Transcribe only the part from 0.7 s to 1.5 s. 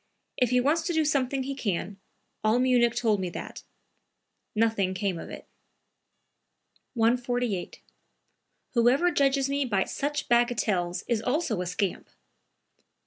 to do something